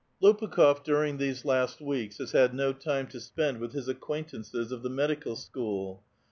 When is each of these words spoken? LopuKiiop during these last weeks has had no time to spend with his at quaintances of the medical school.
LopuKiiop 0.23 0.83
during 0.83 1.17
these 1.17 1.45
last 1.45 1.79
weeks 1.79 2.17
has 2.17 2.31
had 2.31 2.55
no 2.55 2.73
time 2.73 3.05
to 3.05 3.19
spend 3.19 3.59
with 3.59 3.73
his 3.73 3.87
at 3.87 3.99
quaintances 3.99 4.71
of 4.71 4.81
the 4.81 4.89
medical 4.89 5.35
school. 5.35 6.01